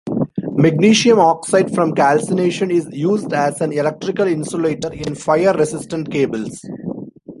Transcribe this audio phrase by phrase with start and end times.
[0.57, 6.65] Magnesium oxide from calcination is used as an electrical insulator in fire-resistant cables.